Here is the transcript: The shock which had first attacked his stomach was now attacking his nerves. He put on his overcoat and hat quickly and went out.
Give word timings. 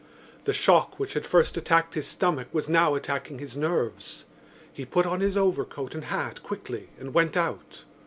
The 0.45 0.51
shock 0.53 0.97
which 0.99 1.13
had 1.13 1.27
first 1.27 1.57
attacked 1.57 1.93
his 1.93 2.07
stomach 2.07 2.47
was 2.51 2.67
now 2.67 2.95
attacking 2.95 3.37
his 3.37 3.55
nerves. 3.55 4.25
He 4.73 4.83
put 4.83 5.05
on 5.05 5.19
his 5.19 5.37
overcoat 5.37 5.93
and 5.93 6.05
hat 6.05 6.41
quickly 6.41 6.89
and 6.99 7.13
went 7.13 7.37
out. 7.37 7.83